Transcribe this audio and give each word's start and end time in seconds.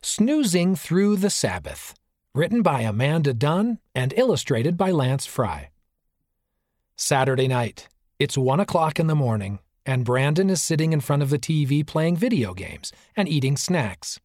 Snoozing 0.00 0.76
Through 0.76 1.16
the 1.16 1.30
Sabbath, 1.30 1.94
written 2.32 2.62
by 2.62 2.82
Amanda 2.82 3.34
Dunn 3.34 3.78
and 3.96 4.14
illustrated 4.16 4.76
by 4.76 4.92
Lance 4.92 5.26
Fry. 5.26 5.70
Saturday 6.96 7.48
night. 7.48 7.88
It's 8.18 8.38
one 8.38 8.60
o'clock 8.60 9.00
in 9.00 9.08
the 9.08 9.16
morning, 9.16 9.58
and 9.84 10.04
Brandon 10.04 10.50
is 10.50 10.62
sitting 10.62 10.92
in 10.92 11.00
front 11.00 11.22
of 11.22 11.30
the 11.30 11.38
TV 11.38 11.84
playing 11.84 12.16
video 12.16 12.54
games 12.54 12.92
and 13.16 13.28
eating 13.28 13.56
snacks. 13.56 14.20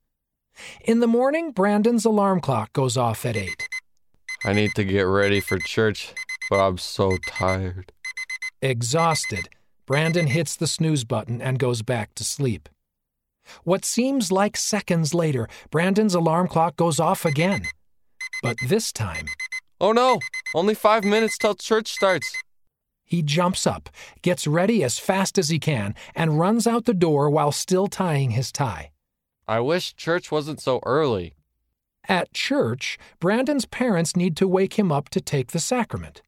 In 0.81 0.99
the 0.99 1.07
morning, 1.07 1.51
Brandon's 1.51 2.05
alarm 2.05 2.39
clock 2.39 2.71
goes 2.73 2.95
off 2.95 3.25
at 3.25 3.35
8. 3.35 3.67
I 4.45 4.53
need 4.53 4.75
to 4.75 4.83
get 4.83 5.01
ready 5.01 5.39
for 5.39 5.57
church, 5.57 6.13
but 6.49 6.59
I'm 6.59 6.77
so 6.77 7.17
tired. 7.27 7.91
Exhausted, 8.61 9.49
Brandon 9.87 10.27
hits 10.27 10.55
the 10.55 10.67
snooze 10.67 11.03
button 11.03 11.41
and 11.41 11.57
goes 11.57 11.81
back 11.81 12.13
to 12.15 12.23
sleep. 12.23 12.69
What 13.63 13.85
seems 13.85 14.31
like 14.31 14.57
seconds 14.57 15.13
later, 15.13 15.47
Brandon's 15.71 16.15
alarm 16.15 16.47
clock 16.47 16.75
goes 16.75 16.99
off 16.99 17.25
again. 17.25 17.63
But 18.41 18.57
this 18.67 18.91
time, 18.91 19.27
Oh 19.79 19.91
no! 19.91 20.19
Only 20.55 20.75
five 20.75 21.03
minutes 21.03 21.37
till 21.37 21.55
church 21.55 21.91
starts. 21.91 22.33
he 23.05 23.21
jumps 23.21 23.67
up, 23.67 23.89
gets 24.21 24.47
ready 24.47 24.83
as 24.83 24.97
fast 24.97 25.37
as 25.37 25.49
he 25.49 25.59
can, 25.59 25.93
and 26.15 26.39
runs 26.39 26.65
out 26.65 26.85
the 26.85 26.93
door 26.93 27.29
while 27.29 27.51
still 27.51 27.87
tying 27.87 28.31
his 28.31 28.51
tie. 28.51 28.91
I 29.47 29.59
wish 29.59 29.95
church 29.95 30.31
wasn't 30.31 30.61
so 30.61 30.79
early. 30.85 31.35
At 32.07 32.33
church, 32.33 32.97
Brandon's 33.19 33.65
parents 33.65 34.15
need 34.15 34.35
to 34.37 34.47
wake 34.47 34.79
him 34.79 34.91
up 34.91 35.09
to 35.09 35.21
take 35.21 35.51
the 35.51 35.59
sacrament. 35.59 36.21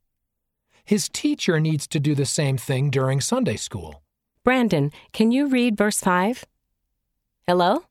His 0.83 1.09
teacher 1.09 1.59
needs 1.59 1.87
to 1.87 1.99
do 1.99 2.13
the 2.13 2.25
same 2.25 2.57
thing 2.57 2.89
during 2.91 3.19
Sunday 3.21 3.55
school. 3.55 4.03
Brandon, 4.43 4.91
can 5.11 5.31
you 5.31 5.47
read 5.47 5.75
verse 5.77 5.99
5? 6.01 6.45
Hello? 7.47 7.83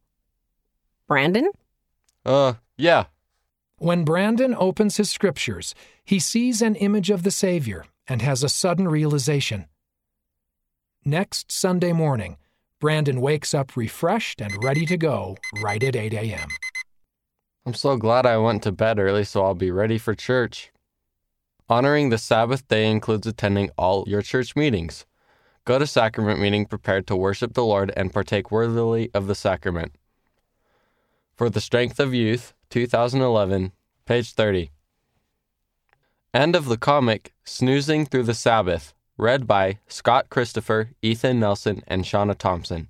Brandon? 1.06 1.48
Uh, 2.26 2.54
yeah. 2.76 3.04
When 3.78 4.04
Brandon 4.04 4.52
opens 4.58 4.96
his 4.96 5.12
scriptures, 5.12 5.76
he 6.04 6.18
sees 6.18 6.60
an 6.60 6.74
image 6.74 7.08
of 7.08 7.22
the 7.22 7.30
Savior 7.30 7.84
and 8.08 8.20
has 8.20 8.42
a 8.42 8.48
sudden 8.48 8.88
realization. 8.88 9.66
Next 11.04 11.52
Sunday 11.52 11.92
morning, 11.92 12.36
Brandon 12.80 13.20
wakes 13.20 13.54
up 13.54 13.76
refreshed 13.76 14.40
and 14.40 14.52
ready 14.64 14.84
to 14.86 14.96
go 14.96 15.36
right 15.62 15.84
at 15.84 15.94
8 15.94 16.14
a.m. 16.14 16.48
I'm 17.64 17.74
so 17.74 17.96
glad 17.96 18.26
I 18.26 18.38
went 18.38 18.64
to 18.64 18.72
bed 18.72 18.98
early 18.98 19.22
so 19.22 19.44
I'll 19.44 19.54
be 19.54 19.70
ready 19.70 19.98
for 19.98 20.16
church. 20.16 20.72
Honoring 21.68 22.10
the 22.10 22.18
Sabbath 22.18 22.66
day 22.66 22.90
includes 22.90 23.28
attending 23.28 23.70
all 23.78 24.02
your 24.08 24.20
church 24.20 24.56
meetings. 24.56 25.06
Go 25.64 25.78
to 25.78 25.86
sacrament 25.86 26.40
meeting 26.40 26.66
prepared 26.66 27.06
to 27.06 27.16
worship 27.16 27.54
the 27.54 27.64
Lord 27.64 27.90
and 27.96 28.12
partake 28.12 28.50
worthily 28.50 29.10
of 29.14 29.26
the 29.26 29.34
sacrament. 29.34 29.92
For 31.34 31.48
the 31.48 31.60
Strength 31.60 31.98
of 31.98 32.12
Youth, 32.12 32.52
2011, 32.68 33.72
page 34.04 34.32
30. 34.32 34.70
End 36.34 36.54
of 36.54 36.66
the 36.66 36.76
comic 36.76 37.32
Snoozing 37.44 38.04
Through 38.04 38.24
the 38.24 38.34
Sabbath, 38.34 38.92
read 39.16 39.46
by 39.46 39.78
Scott 39.88 40.28
Christopher, 40.28 40.90
Ethan 41.00 41.40
Nelson, 41.40 41.82
and 41.86 42.04
Shauna 42.04 42.36
Thompson. 42.36 42.88